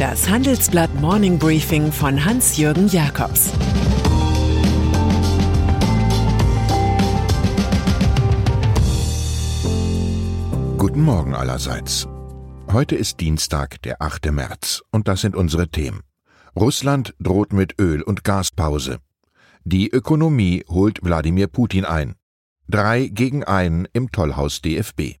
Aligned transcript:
Das 0.00 0.30
Handelsblatt 0.30 0.94
Morning 0.98 1.38
Briefing 1.38 1.92
von 1.92 2.24
Hans-Jürgen 2.24 2.88
Jakobs 2.88 3.50
Guten 10.78 11.02
Morgen 11.02 11.34
allerseits. 11.34 12.08
Heute 12.72 12.96
ist 12.96 13.20
Dienstag, 13.20 13.82
der 13.82 14.00
8. 14.00 14.32
März, 14.32 14.82
und 14.90 15.06
das 15.06 15.20
sind 15.20 15.36
unsere 15.36 15.68
Themen. 15.68 16.00
Russland 16.56 17.14
droht 17.20 17.52
mit 17.52 17.78
Öl- 17.78 18.02
und 18.02 18.24
Gaspause. 18.24 19.00
Die 19.64 19.90
Ökonomie 19.90 20.64
holt 20.66 21.04
Wladimir 21.04 21.48
Putin 21.48 21.84
ein. 21.84 22.14
Drei 22.70 23.08
gegen 23.08 23.44
einen 23.44 23.86
im 23.92 24.10
Tollhaus 24.10 24.62
DFB. 24.62 25.20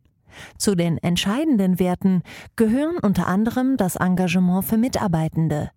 Zu 0.57 0.75
den 0.75 0.97
entscheidenden 0.97 1.79
Werten 1.79 2.23
gehören 2.55 2.97
unter 3.01 3.27
anderem 3.27 3.77
das 3.77 3.95
Engagement 3.95 4.65
für 4.65 4.77
Mitarbeitende, 4.77 5.71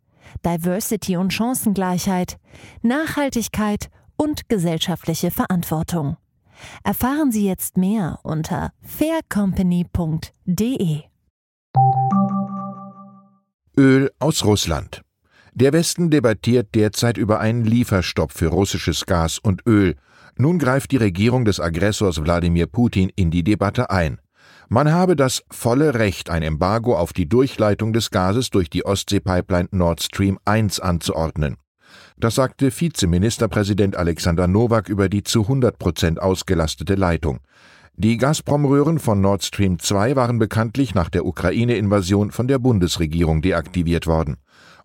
Diversity 0.44 1.16
und 1.16 1.32
Chancengleichheit, 1.32 2.38
Nachhaltigkeit 2.82 3.88
und 4.16 4.48
gesellschaftliche 4.48 5.30
Verantwortung. 5.30 6.16
Erfahren 6.82 7.30
Sie 7.32 7.46
jetzt 7.46 7.76
mehr 7.76 8.20
unter 8.22 8.72
faircompany.de. 8.82 11.02
Öl 13.76 14.10
aus 14.20 14.44
Russland. 14.44 15.02
Der 15.52 15.72
Westen 15.72 16.10
debattiert 16.10 16.74
derzeit 16.74 17.16
über 17.16 17.40
einen 17.40 17.64
Lieferstopp 17.64 18.32
für 18.32 18.48
russisches 18.48 19.06
Gas 19.06 19.38
und 19.38 19.66
Öl. 19.66 19.96
Nun 20.36 20.58
greift 20.58 20.90
die 20.90 20.96
Regierung 20.96 21.44
des 21.44 21.60
Aggressors 21.60 22.22
Wladimir 22.22 22.66
Putin 22.66 23.10
in 23.14 23.30
die 23.30 23.44
Debatte 23.44 23.90
ein. 23.90 24.18
Man 24.68 24.92
habe 24.92 25.14
das 25.14 25.44
volle 25.50 25.94
Recht, 25.94 26.30
ein 26.30 26.42
Embargo 26.42 26.96
auf 26.96 27.12
die 27.12 27.28
Durchleitung 27.28 27.92
des 27.92 28.10
Gases 28.10 28.50
durch 28.50 28.70
die 28.70 28.84
Ostseepipeline 28.86 29.68
Nord 29.72 30.02
Stream 30.02 30.38
1 30.44 30.80
anzuordnen. 30.80 31.56
Das 32.16 32.36
sagte 32.36 32.70
Vizeministerpräsident 32.70 33.96
Alexander 33.96 34.46
Nowak 34.46 34.88
über 34.88 35.08
die 35.08 35.22
zu 35.22 35.42
100 35.42 35.78
Prozent 35.78 36.20
ausgelastete 36.20 36.94
Leitung. 36.94 37.40
Die 37.96 38.16
Gazprom-Röhren 38.16 38.98
von 38.98 39.20
Nord 39.20 39.44
Stream 39.44 39.78
2 39.78 40.16
waren 40.16 40.38
bekanntlich 40.38 40.94
nach 40.94 41.10
der 41.10 41.24
Ukraine-Invasion 41.26 42.32
von 42.32 42.48
der 42.48 42.58
Bundesregierung 42.58 43.42
deaktiviert 43.42 44.06
worden. 44.06 44.38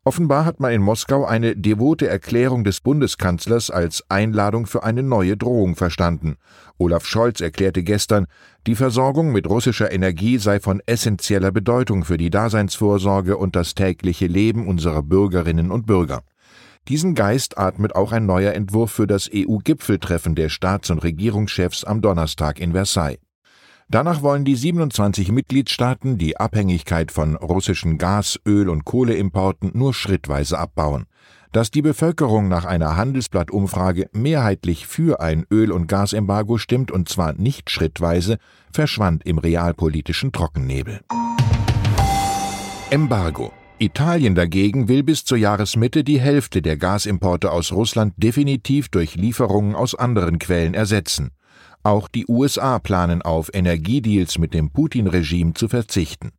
Offenbar 0.06 0.46
hat 0.46 0.60
man 0.60 0.72
in 0.72 0.82
Moskau 0.82 1.26
eine 1.26 1.56
devote 1.56 2.08
Erklärung 2.08 2.64
des 2.64 2.80
Bundeskanzlers 2.80 3.70
als 3.70 4.04
Einladung 4.08 4.66
für 4.66 4.84
eine 4.84 5.04
neue 5.04 5.36
Drohung 5.36 5.76
verstanden. 5.76 6.38
Olaf 6.78 7.06
Scholz 7.06 7.42
erklärte 7.42 7.84
gestern, 7.84 8.28
die 8.66 8.76
Versorgung 8.76 9.34
mit 9.34 9.48
russischer 9.48 9.92
Energie 9.92 10.38
sei 10.38 10.62
von 10.62 10.82
essentieller 10.86 11.52
Bedeutung 11.52 12.06
für 12.06 12.18
die 12.18 12.30
Daseinsvorsorge 12.30 13.36
und 13.36 13.58
das 13.58 13.76
tägliche 13.76 14.28
Leben 14.28 14.68
unserer 14.68 15.04
Bürgerinnen 15.04 15.70
und 15.70 15.86
Bürger. 15.86 16.22
Diesen 16.88 17.14
Geist 17.14 17.58
atmet 17.58 17.94
auch 17.94 18.14
ein 18.14 18.26
neuer 18.26 18.54
Entwurf 18.54 18.92
für 18.92 19.06
das 19.06 19.30
EU-Gipfeltreffen 19.34 20.34
der 20.34 20.50
Staats- 20.50 20.90
und 20.90 21.04
Regierungschefs 21.04 21.84
am 21.84 22.02
Donnerstag 22.02 22.60
in 22.60 22.72
Versailles. 22.72 23.20
Danach 23.92 24.22
wollen 24.22 24.46
die 24.46 24.56
27 24.56 25.32
Mitgliedstaaten 25.32 26.20
die 26.20 26.38
Abhängigkeit 26.38 27.12
von 27.12 27.36
russischen 27.36 27.98
Gas-, 27.98 28.40
Öl- 28.46 28.70
und 28.70 28.86
Kohleimporten 28.86 29.72
nur 29.74 29.96
schrittweise 29.96 30.60
abbauen. 30.60 31.08
Dass 31.52 31.72
die 31.72 31.82
Bevölkerung 31.82 32.50
nach 32.50 32.66
einer 32.66 32.98
Handelsblattumfrage 32.98 34.08
mehrheitlich 34.14 34.86
für 34.86 35.22
ein 35.22 35.48
Öl- 35.52 35.72
und 35.72 35.88
Gasembargo 35.88 36.60
stimmt, 36.60 36.92
und 36.92 37.10
zwar 37.10 37.34
nicht 37.34 37.72
schrittweise, 37.72 38.38
verschwand 38.72 39.26
im 39.26 39.40
realpolitischen 39.40 40.32
Trockennebel. 40.32 41.00
Embargo. 42.92 43.52
Italien 43.80 44.36
dagegen 44.36 44.88
will 44.88 45.02
bis 45.02 45.24
zur 45.26 45.38
Jahresmitte 45.40 46.04
die 46.04 46.20
Hälfte 46.20 46.62
der 46.62 46.78
Gasimporte 46.78 47.52
aus 47.52 47.72
Russland 47.72 48.14
definitiv 48.18 48.90
durch 48.90 49.16
Lieferungen 49.16 49.74
aus 49.74 49.96
anderen 49.96 50.38
Quellen 50.38 50.76
ersetzen. 50.76 51.32
Auch 51.84 52.08
die 52.08 52.26
USA 52.28 52.80
planen 52.80 53.22
auf 53.22 53.50
Energiedeals 53.54 54.38
mit 54.38 54.54
dem 54.54 54.70
Putin-Regime 54.70 55.54
zu 55.54 55.68
verzichten. 55.68 56.32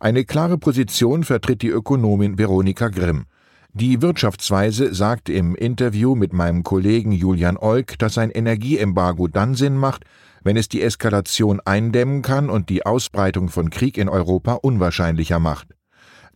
Eine 0.00 0.24
klare 0.24 0.58
Position 0.58 1.24
vertritt 1.24 1.62
die 1.62 1.68
Ökonomin 1.68 2.36
Veronika 2.36 2.88
Grimm. 2.88 3.24
Die 3.72 4.02
Wirtschaftsweise 4.02 4.92
sagt 4.94 5.30
im 5.30 5.54
Interview 5.54 6.14
mit 6.14 6.34
meinem 6.34 6.62
Kollegen 6.62 7.10
Julian 7.10 7.56
Olk, 7.56 7.98
dass 7.98 8.18
ein 8.18 8.30
Energieembargo 8.30 9.28
dann 9.28 9.54
Sinn 9.54 9.76
macht, 9.78 10.04
wenn 10.44 10.58
es 10.58 10.68
die 10.68 10.82
Eskalation 10.82 11.60
eindämmen 11.60 12.20
kann 12.20 12.50
und 12.50 12.68
die 12.68 12.84
Ausbreitung 12.84 13.48
von 13.48 13.70
Krieg 13.70 13.96
in 13.96 14.10
Europa 14.10 14.54
unwahrscheinlicher 14.54 15.38
macht. 15.38 15.68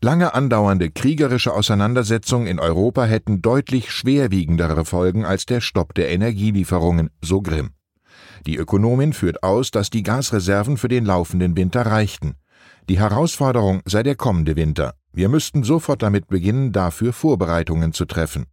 Lange 0.00 0.34
andauernde 0.34 0.91
kriegerische 0.91 1.53
Auseinandersetzungen 1.53 2.47
in 2.47 2.59
Europa 2.59 3.05
hätten 3.05 3.43
deutlich 3.43 3.91
schwerwiegendere 3.91 4.84
Folgen 4.84 5.25
als 5.27 5.44
der 5.44 5.61
Stopp 5.61 5.94
der 5.94 6.11
Energielieferungen, 6.11 7.11
so 7.23 7.43
Grimm. 7.43 7.75
Die 8.44 8.56
Ökonomin 8.56 9.12
führt 9.12 9.42
aus, 9.42 9.70
dass 9.70 9.91
die 9.91 10.02
Gasreserven 10.02 10.76
für 10.76 10.88
den 10.88 11.04
laufenden 11.04 11.56
Winter 11.56 11.86
reichten. 11.86 12.34
Die 12.88 12.98
Herausforderung 12.98 13.80
sei 13.84 14.02
der 14.02 14.14
kommende 14.14 14.56
Winter. 14.56 14.94
Wir 15.12 15.28
müssten 15.28 15.62
sofort 15.62 16.02
damit 16.02 16.28
beginnen, 16.28 16.72
dafür 16.72 17.12
Vorbereitungen 17.12 17.92
zu 17.92 18.04
treffen. 18.04 18.46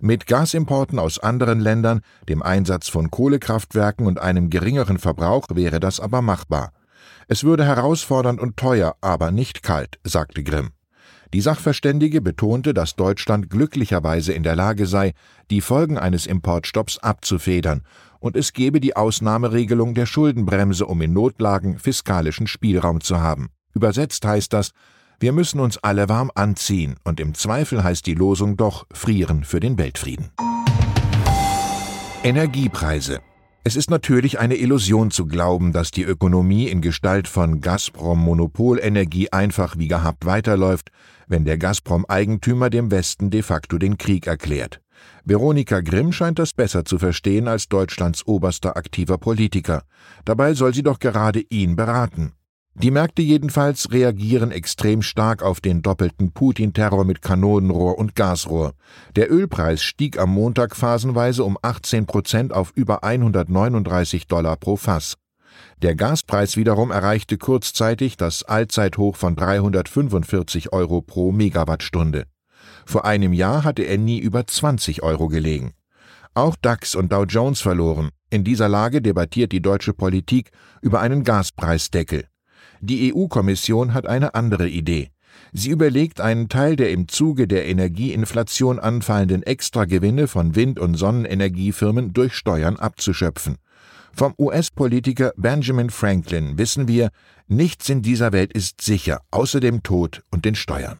Mit 0.00 0.26
Gasimporten 0.26 0.98
aus 0.98 1.18
anderen 1.18 1.60
Ländern, 1.60 2.00
dem 2.28 2.42
Einsatz 2.42 2.88
von 2.88 3.10
Kohlekraftwerken 3.10 4.06
und 4.06 4.18
einem 4.18 4.50
geringeren 4.50 4.98
Verbrauch 4.98 5.46
wäre 5.52 5.78
das 5.78 6.00
aber 6.00 6.22
machbar. 6.22 6.72
Es 7.28 7.44
würde 7.44 7.64
herausfordernd 7.64 8.40
und 8.40 8.56
teuer, 8.56 8.96
aber 9.00 9.30
nicht 9.30 9.62
kalt, 9.62 9.98
sagte 10.04 10.42
Grimm. 10.42 10.70
Die 11.32 11.40
Sachverständige 11.40 12.20
betonte, 12.20 12.74
dass 12.74 12.96
Deutschland 12.96 13.50
glücklicherweise 13.50 14.32
in 14.32 14.42
der 14.42 14.56
Lage 14.56 14.86
sei, 14.86 15.12
die 15.50 15.60
Folgen 15.60 15.96
eines 15.96 16.26
Importstopps 16.26 16.98
abzufedern, 16.98 17.82
und 18.18 18.36
es 18.36 18.52
gebe 18.52 18.80
die 18.80 18.96
Ausnahmeregelung 18.96 19.94
der 19.94 20.06
Schuldenbremse, 20.06 20.86
um 20.86 21.00
in 21.00 21.12
Notlagen 21.12 21.78
fiskalischen 21.78 22.46
Spielraum 22.46 23.00
zu 23.00 23.20
haben. 23.20 23.50
Übersetzt 23.74 24.26
heißt 24.26 24.52
das, 24.52 24.72
wir 25.20 25.32
müssen 25.32 25.60
uns 25.60 25.78
alle 25.78 26.08
warm 26.08 26.30
anziehen, 26.34 26.96
und 27.04 27.20
im 27.20 27.34
Zweifel 27.34 27.84
heißt 27.84 28.06
die 28.06 28.14
Losung 28.14 28.56
doch 28.56 28.86
frieren 28.92 29.44
für 29.44 29.60
den 29.60 29.78
Weltfrieden. 29.78 30.30
Energiepreise 32.24 33.20
es 33.62 33.76
ist 33.76 33.90
natürlich 33.90 34.38
eine 34.38 34.56
Illusion 34.56 35.10
zu 35.10 35.26
glauben, 35.26 35.72
dass 35.72 35.90
die 35.90 36.02
Ökonomie 36.02 36.68
in 36.68 36.80
Gestalt 36.80 37.28
von 37.28 37.60
Gazprom-Monopolenergie 37.60 39.30
einfach 39.32 39.76
wie 39.76 39.88
gehabt 39.88 40.24
weiterläuft, 40.24 40.90
wenn 41.28 41.44
der 41.44 41.58
Gazprom-Eigentümer 41.58 42.70
dem 42.70 42.90
Westen 42.90 43.30
de 43.30 43.42
facto 43.42 43.76
den 43.76 43.98
Krieg 43.98 44.26
erklärt. 44.26 44.80
Veronika 45.24 45.80
Grimm 45.80 46.12
scheint 46.12 46.38
das 46.38 46.54
besser 46.54 46.84
zu 46.84 46.98
verstehen 46.98 47.48
als 47.48 47.68
Deutschlands 47.68 48.26
oberster 48.26 48.76
aktiver 48.76 49.18
Politiker. 49.18 49.82
Dabei 50.24 50.54
soll 50.54 50.74
sie 50.74 50.82
doch 50.82 50.98
gerade 50.98 51.40
ihn 51.50 51.76
beraten. 51.76 52.32
Die 52.74 52.90
Märkte 52.90 53.20
jedenfalls 53.20 53.90
reagieren 53.90 54.52
extrem 54.52 55.02
stark 55.02 55.42
auf 55.42 55.60
den 55.60 55.82
doppelten 55.82 56.32
Putin-Terror 56.32 57.04
mit 57.04 57.20
Kanonenrohr 57.20 57.98
und 57.98 58.14
Gasrohr. 58.14 58.72
Der 59.16 59.30
Ölpreis 59.30 59.82
stieg 59.82 60.18
am 60.18 60.32
Montag 60.32 60.76
phasenweise 60.76 61.44
um 61.44 61.58
18 61.60 62.06
Prozent 62.06 62.52
auf 62.52 62.72
über 62.74 63.04
139 63.04 64.28
Dollar 64.28 64.56
pro 64.56 64.76
Fass. 64.76 65.16
Der 65.82 65.94
Gaspreis 65.94 66.56
wiederum 66.56 66.90
erreichte 66.90 67.38
kurzzeitig 67.38 68.16
das 68.16 68.44
Allzeithoch 68.44 69.16
von 69.16 69.34
345 69.36 70.72
Euro 70.72 71.02
pro 71.02 71.32
Megawattstunde. 71.32 72.24
Vor 72.86 73.04
einem 73.04 73.32
Jahr 73.32 73.64
hatte 73.64 73.82
er 73.82 73.98
nie 73.98 74.18
über 74.18 74.46
20 74.46 75.02
Euro 75.02 75.28
gelegen. 75.28 75.72
Auch 76.34 76.56
DAX 76.56 76.94
und 76.94 77.12
Dow 77.12 77.24
Jones 77.24 77.60
verloren. 77.60 78.10
In 78.30 78.44
dieser 78.44 78.68
Lage 78.68 79.02
debattiert 79.02 79.52
die 79.52 79.60
deutsche 79.60 79.92
Politik 79.92 80.50
über 80.80 81.00
einen 81.00 81.24
Gaspreisdeckel. 81.24 82.29
Die 82.80 83.14
EU-Kommission 83.14 83.92
hat 83.92 84.06
eine 84.06 84.34
andere 84.34 84.68
Idee. 84.68 85.10
Sie 85.52 85.70
überlegt, 85.70 86.20
einen 86.20 86.48
Teil 86.48 86.76
der 86.76 86.90
im 86.90 87.08
Zuge 87.08 87.46
der 87.46 87.66
Energieinflation 87.66 88.78
anfallenden 88.78 89.42
Extragewinne 89.42 90.28
von 90.28 90.54
Wind- 90.54 90.78
und 90.78 90.94
Sonnenenergiefirmen 90.94 92.12
durch 92.12 92.34
Steuern 92.34 92.76
abzuschöpfen. 92.76 93.56
Vom 94.12 94.34
US-Politiker 94.38 95.32
Benjamin 95.36 95.90
Franklin 95.90 96.58
wissen 96.58 96.88
wir, 96.88 97.10
nichts 97.48 97.88
in 97.88 98.02
dieser 98.02 98.32
Welt 98.32 98.52
ist 98.52 98.80
sicher, 98.80 99.20
außer 99.30 99.60
dem 99.60 99.82
Tod 99.82 100.22
und 100.30 100.44
den 100.44 100.54
Steuern. 100.54 100.98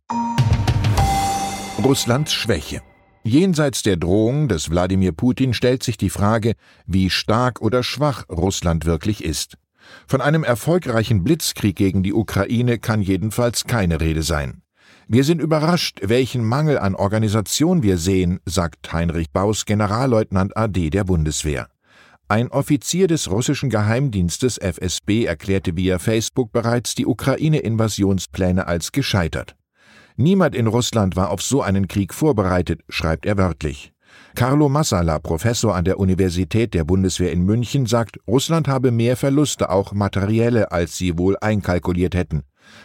Russlands 1.82 2.32
Schwäche. 2.32 2.82
Jenseits 3.22 3.82
der 3.82 3.96
Drohung 3.96 4.48
des 4.48 4.70
Wladimir 4.70 5.12
Putin 5.12 5.54
stellt 5.54 5.82
sich 5.82 5.96
die 5.96 6.10
Frage, 6.10 6.54
wie 6.86 7.10
stark 7.10 7.60
oder 7.60 7.82
schwach 7.82 8.28
Russland 8.28 8.86
wirklich 8.86 9.24
ist. 9.24 9.56
Von 10.06 10.20
einem 10.20 10.44
erfolgreichen 10.44 11.24
Blitzkrieg 11.24 11.76
gegen 11.76 12.02
die 12.02 12.12
Ukraine 12.12 12.78
kann 12.78 13.02
jedenfalls 13.02 13.64
keine 13.64 14.00
Rede 14.00 14.22
sein. 14.22 14.62
Wir 15.08 15.24
sind 15.24 15.40
überrascht, 15.40 16.00
welchen 16.02 16.44
Mangel 16.44 16.78
an 16.78 16.94
Organisation 16.94 17.82
wir 17.82 17.98
sehen, 17.98 18.38
sagt 18.44 18.92
Heinrich 18.92 19.30
Baus, 19.32 19.64
Generalleutnant 19.64 20.56
AD 20.56 20.90
der 20.90 21.04
Bundeswehr. 21.04 21.68
Ein 22.28 22.48
Offizier 22.52 23.08
des 23.08 23.28
russischen 23.28 23.70
Geheimdienstes 23.70 24.56
FSB 24.56 25.24
erklärte 25.24 25.76
via 25.76 25.98
Facebook 25.98 26.52
bereits 26.52 26.94
die 26.94 27.06
Ukraine-Invasionspläne 27.06 28.68
als 28.68 28.92
gescheitert. 28.92 29.56
Niemand 30.16 30.54
in 30.54 30.68
Russland 30.68 31.16
war 31.16 31.30
auf 31.30 31.42
so 31.42 31.60
einen 31.60 31.88
Krieg 31.88 32.14
vorbereitet, 32.14 32.82
schreibt 32.88 33.26
er 33.26 33.36
wörtlich. 33.36 33.92
Carlo 34.34 34.68
Massala, 34.68 35.18
Professor 35.18 35.74
an 35.74 35.84
der 35.84 35.98
Universität 35.98 36.72
der 36.74 36.84
Bundeswehr 36.84 37.32
in 37.32 37.42
München, 37.42 37.86
sagt, 37.86 38.18
Russland 38.28 38.68
habe 38.68 38.90
mehr 38.90 39.16
Verluste, 39.16 39.70
auch 39.70 39.92
materielle, 39.92 40.72
als 40.72 40.96
sie 40.96 41.18
wohl 41.18 41.36
einkalkuliert 41.40 42.14
hätten. 42.14 42.42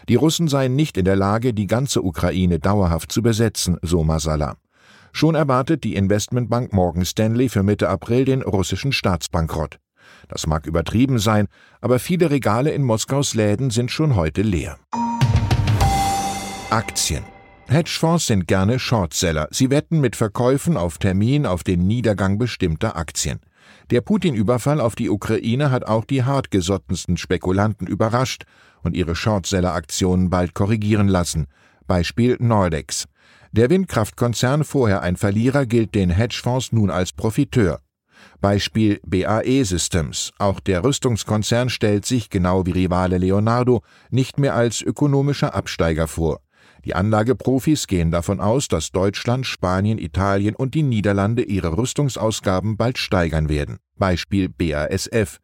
Die 0.10 0.16
Russen 0.16 0.48
seien 0.48 0.76
nicht 0.76 0.98
in 0.98 1.06
der 1.06 1.16
Lage, 1.16 1.54
die 1.54 1.68
ganze 1.68 2.02
Ukraine 2.02 2.60
dauerhaft 2.60 3.12
zu 3.12 3.22
besetzen, 3.22 3.78
so 3.82 4.04
Masala. 4.04 4.56
Schon 5.12 5.36
erwartet 5.36 5.84
die 5.84 5.96
Investmentbank 5.96 6.74
Morgan 6.74 7.06
Stanley 7.06 7.48
für 7.48 7.64
Mitte 7.64 7.90
April 7.90 8.26
den 8.26 8.42
russischen 8.42 8.92
Staatsbankrott. 8.92 9.80
Das 10.28 10.48
mag 10.48 10.66
übertrieben 10.66 11.20
sein, 11.20 11.48
aber 11.80 12.00
viele 12.00 12.32
Regale 12.32 12.72
in 12.72 12.84
Moskaus 12.84 13.34
Läden 13.34 13.70
sind 13.70 13.92
schon 13.92 14.16
heute 14.16 14.42
leer. 14.42 14.78
Aktien. 16.70 17.24
Hedgefonds 17.68 18.28
sind 18.28 18.48
gerne 18.48 18.78
Shortseller. 18.78 19.48
Sie 19.50 19.72
wetten 19.72 20.00
mit 20.00 20.16
Verkäufen 20.16 20.78
auf 20.78 21.00
Termin 21.00 21.48
auf 21.48 21.64
den 21.64 21.88
Niedergang 21.88 22.38
bestimmter 22.38 22.96
Aktien. 22.96 23.40
Der 23.90 24.02
Putin-Überfall 24.02 24.80
auf 24.80 24.96
die 24.96 25.10
Ukraine 25.10 25.72
hat 25.72 25.86
auch 25.86 26.06
die 26.06 26.24
hartgesottensten 26.24 27.18
Spekulanten 27.18 27.88
überrascht 27.88 28.44
und 28.84 28.96
ihre 28.96 29.16
Shortseller-Aktionen 29.16 30.30
bald 30.30 30.54
korrigieren 30.54 31.08
lassen. 31.08 31.48
Beispiel 31.88 32.38
Nordex. 32.40 33.06
Der 33.52 33.70
Windkraftkonzern, 33.72 34.64
vorher 34.64 35.02
ein 35.02 35.18
Verlierer, 35.18 35.66
gilt 35.66 35.96
den 35.96 36.12
Hedgefonds 36.12 36.72
nun 36.72 36.92
als 36.92 37.14
Profiteur. 37.14 37.80
Beispiel 38.42 39.00
BAE 39.06 39.64
Systems. 39.66 40.34
Auch 40.38 40.60
der 40.60 40.84
Rüstungskonzern 40.84 41.70
stellt 41.70 42.06
sich, 42.06 42.30
genau 42.30 42.66
wie 42.66 42.72
Rivale 42.72 43.18
Leonardo, 43.18 43.82
nicht 44.12 44.38
mehr 44.38 44.54
als 44.54 44.82
ökonomischer 44.82 45.56
Absteiger 45.56 46.08
vor. 46.08 46.42
Die 46.86 46.94
Anlageprofis 46.94 47.88
gehen 47.88 48.12
davon 48.12 48.40
aus, 48.40 48.68
dass 48.68 48.92
Deutschland, 48.92 49.48
Spanien, 49.48 49.98
Italien 49.98 50.56
und 50.56 50.76
die 50.76 50.84
Niederlande 50.84 51.42
ihre 51.42 51.76
Rüstungsausgaben 51.78 52.78
bald 52.78 53.00
steigern 53.00 53.50
werden. 53.50 53.78
Beispiel 53.98 54.50
BASF. 54.50 55.40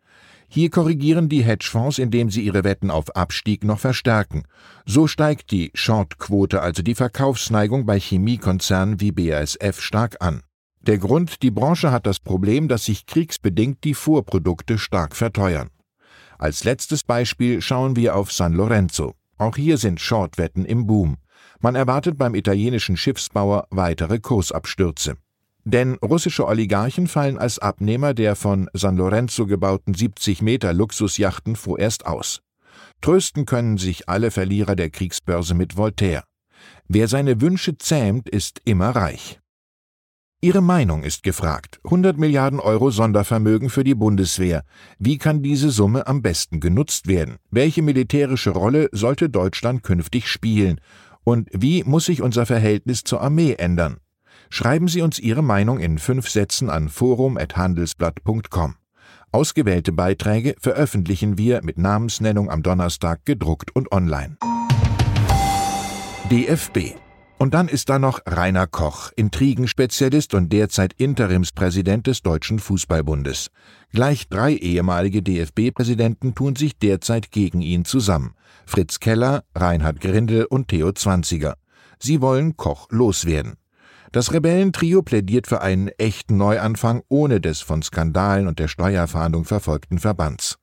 Hier 0.48 0.70
korrigieren 0.70 1.30
die 1.30 1.44
Hedgefonds, 1.44 1.98
indem 1.98 2.30
sie 2.30 2.42
ihre 2.42 2.64
Wetten 2.64 2.92
auf 2.92 3.16
Abstieg 3.16 3.64
noch 3.64 3.80
verstärken. 3.80 4.44
So 4.86 5.08
steigt 5.08 5.50
die 5.52 5.72
Shortquote, 5.74 6.62
also 6.62 6.84
die 6.84 6.94
Verkaufsneigung 6.94 7.86
bei 7.86 8.00
Chemiekonzernen 8.00 9.00
wie 9.00 9.12
BASF 9.12 9.80
stark 9.82 10.18
an. 10.20 10.44
Der 10.82 10.98
Grund, 10.98 11.42
die 11.42 11.52
Branche 11.52 11.92
hat 11.92 12.06
das 12.06 12.20
Problem, 12.20 12.68
dass 12.68 12.86
sich 12.86 13.06
kriegsbedingt 13.06 13.84
die 13.84 13.94
Vorprodukte 13.94 14.78
stark 14.78 15.16
verteuern. 15.16 15.70
Als 16.38 16.64
letztes 16.64 17.04
Beispiel 17.04 17.62
schauen 17.62 17.96
wir 17.96 18.16
auf 18.16 18.32
San 18.32 18.54
Lorenzo. 18.54 19.14
Auch 19.38 19.56
hier 19.56 19.78
sind 19.78 20.00
Shortwetten 20.00 20.66
im 20.66 20.86
Boom. 20.86 21.18
Man 21.62 21.76
erwartet 21.76 22.18
beim 22.18 22.34
italienischen 22.34 22.98
Schiffsbauer 22.98 23.68
weitere 23.70 24.20
Kursabstürze. 24.20 25.16
Denn 25.64 25.96
russische 26.04 26.48
Oligarchen 26.48 27.08
fallen 27.08 27.38
als 27.38 27.60
Abnehmer 27.60 28.16
der 28.16 28.36
von 28.36 28.68
San 28.74 28.98
Lorenzo 28.98 29.46
gebauten 29.46 29.94
70 29.94 30.42
Meter 30.42 30.74
Luxusjachten 30.74 31.56
vorerst 31.56 32.08
aus. 32.08 32.42
Trösten 33.02 33.46
können 33.46 33.78
sich 33.78 34.10
alle 34.10 34.32
Verlierer 34.32 34.76
der 34.76 34.90
Kriegsbörse 34.90 35.54
mit 35.54 35.78
Voltaire. 35.78 36.24
Wer 36.88 37.08
seine 37.08 37.42
Wünsche 37.42 37.78
zähmt, 37.78 38.28
ist 38.28 38.60
immer 38.66 38.90
reich. 38.90 39.40
Ihre 40.44 40.62
Meinung 40.62 41.04
ist 41.04 41.22
gefragt. 41.22 41.80
100 41.84 42.18
Milliarden 42.18 42.60
Euro 42.60 42.90
Sondervermögen 42.90 43.70
für 43.70 43.84
die 43.84 43.94
Bundeswehr. 43.94 44.64
Wie 44.98 45.20
kann 45.20 45.44
diese 45.44 45.70
Summe 45.70 46.08
am 46.08 46.24
besten 46.24 46.60
genutzt 46.60 47.06
werden? 47.06 47.38
Welche 47.52 47.84
militärische 47.84 48.50
Rolle 48.50 48.90
sollte 48.92 49.30
Deutschland 49.30 49.84
künftig 49.84 50.28
spielen? 50.28 50.82
Und 51.24 51.50
wie 51.54 51.84
muss 51.84 52.06
sich 52.06 52.22
unser 52.22 52.46
Verhältnis 52.46 53.04
zur 53.04 53.22
Armee 53.22 53.54
ändern? 53.54 53.98
Schreiben 54.50 54.88
Sie 54.88 55.02
uns 55.02 55.20
Ihre 55.20 55.44
Meinung 55.44 55.80
in 55.80 55.98
fünf 55.98 56.30
Sätzen 56.30 56.70
an 56.70 56.90
forum.handelsblatt.com. 56.90 58.76
Ausgewählte 59.32 59.94
Beiträge 59.94 60.56
veröffentlichen 60.60 61.38
wir 61.38 61.62
mit 61.64 61.78
Namensnennung 61.78 62.50
am 62.50 62.64
Donnerstag 62.64 63.26
gedruckt 63.26 63.74
und 63.74 63.92
online. 63.92 64.38
DFB 66.30 66.96
und 67.42 67.56
dann 67.56 67.70
ist 67.70 67.90
da 67.90 67.98
noch 67.98 68.20
Rainer 68.28 68.68
Koch, 68.68 69.12
Intrigenspezialist 69.16 70.36
und 70.36 70.54
derzeit 70.54 70.94
Interimspräsident 70.94 72.06
des 72.06 72.22
Deutschen 72.22 72.60
Fußballbundes. 72.60 73.48
Gleich 73.92 74.30
drei 74.30 74.54
ehemalige 74.54 75.24
DFB-Präsidenten 75.24 76.36
tun 76.36 76.56
sich 76.56 76.78
derzeit 76.78 77.32
gegen 77.32 77.62
ihn 77.62 77.84
zusammen. 77.84 78.36
Fritz 78.68 79.00
Keller, 79.00 79.44
Reinhard 79.56 80.02
Grindel 80.02 80.46
und 80.46 80.68
Theo 80.68 80.92
Zwanziger. 80.92 81.56
Sie 81.98 82.22
wollen 82.22 82.58
Koch 82.58 82.86
loswerden. 82.92 83.56
Das 84.12 84.34
Rebellentrio 84.34 85.02
plädiert 85.02 85.48
für 85.48 85.62
einen 85.62 85.88
echten 85.88 86.38
Neuanfang 86.38 87.02
ohne 87.10 87.42
des 87.42 87.62
von 87.62 87.82
Skandalen 87.82 88.46
und 88.46 88.60
der 88.60 88.68
Steuerfahndung 88.68 89.46
verfolgten 89.46 89.98
Verbands. 89.98 90.60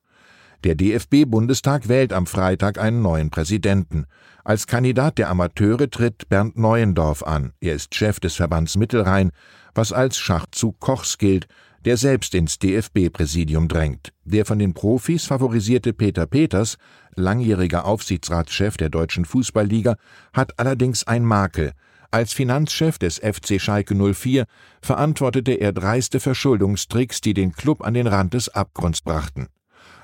Der 0.65 0.75
DFB-Bundestag 0.75 1.87
wählt 1.87 2.11
am 2.11 2.25
Freitag 2.25 2.79
einen 2.79 3.01
neuen 3.01 3.29
Präsidenten. 3.29 4.05
Als 4.49 4.65
Kandidat 4.65 5.19
der 5.19 5.29
Amateure 5.29 5.91
tritt 5.91 6.27
Bernd 6.27 6.57
Neuendorf 6.57 7.21
an. 7.21 7.53
Er 7.61 7.75
ist 7.75 7.93
Chef 7.93 8.19
des 8.19 8.37
Verbands 8.37 8.77
Mittelrhein, 8.77 9.29
was 9.75 9.93
als 9.93 10.17
Schachzug 10.17 10.79
Kochs 10.79 11.19
gilt, 11.19 11.45
der 11.85 11.97
selbst 11.97 12.33
ins 12.33 12.57
DFB-Präsidium 12.57 13.67
drängt. 13.67 14.11
Der 14.25 14.47
von 14.47 14.57
den 14.57 14.73
Profis 14.73 15.27
favorisierte 15.27 15.93
Peter 15.93 16.25
Peters, 16.25 16.77
langjähriger 17.15 17.85
Aufsichtsratschef 17.85 18.75
der 18.75 18.89
Deutschen 18.89 19.23
Fußballliga, 19.23 19.97
hat 20.33 20.57
allerdings 20.57 21.05
ein 21.05 21.23
Makel– 21.23 21.73
als 22.11 22.33
Finanzchef 22.33 22.97
des 22.97 23.19
FC 23.19 23.61
Schalke 23.61 23.93
04 23.93 24.45
verantwortete 24.81 25.51
er 25.51 25.71
dreiste 25.73 26.19
Verschuldungstricks, 26.19 27.21
die 27.21 27.35
den 27.35 27.51
Klub 27.51 27.85
an 27.85 27.93
den 27.93 28.07
Rand 28.07 28.33
des 28.33 28.49
Abgrunds 28.49 29.01
brachten. 29.01 29.49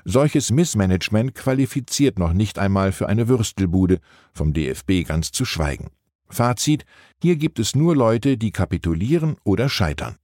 Solches 0.08 0.52
Missmanagement 0.52 1.34
qualifiziert 1.34 2.20
noch 2.20 2.32
nicht 2.32 2.60
einmal 2.60 2.92
für 2.92 3.08
eine 3.08 3.26
Würstelbude, 3.26 3.98
vom 4.32 4.52
DFB 4.52 5.04
ganz 5.04 5.32
zu 5.32 5.44
schweigen. 5.44 5.90
Fazit: 6.28 6.84
Hier 7.20 7.34
gibt 7.34 7.58
es 7.58 7.74
nur 7.74 7.96
Leute, 7.96 8.38
die 8.38 8.52
kapitulieren 8.52 9.36
oder 9.42 9.68
scheitern. 9.68 10.14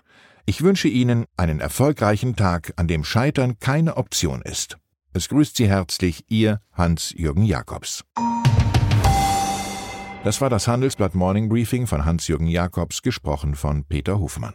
Ich 0.47 0.63
wünsche 0.63 0.87
Ihnen 0.87 1.25
einen 1.37 1.59
erfolgreichen 1.59 2.37
Tag, 2.37 2.75
an 2.77 2.87
dem 2.87 3.03
Scheitern 3.03 3.59
keine 3.59 3.97
Option 3.97 4.41
ist. 4.43 4.79
Es 5.15 5.29
grüßt 5.29 5.57
Sie 5.57 5.69
herzlich 5.69 6.27
Ihr 6.29 6.61
Hans-Jürgen 6.75 7.45
Jakobs. 7.45 8.05
Das 10.23 10.41
war 10.41 10.49
das 10.49 10.69
Handelsblatt 10.69 11.17
Morning 11.17 11.49
Briefing 11.49 11.89
von 11.89 12.05
Hans-Jürgen 12.05 12.47
Jakobs, 12.47 13.03
gesprochen 13.03 13.57
von 13.57 13.85
Peter 13.85 14.21
Hofmann. 14.21 14.55